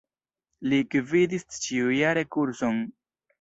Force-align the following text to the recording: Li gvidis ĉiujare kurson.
Li 0.71 0.79
gvidis 0.95 1.45
ĉiujare 1.67 2.25
kurson. 2.37 2.83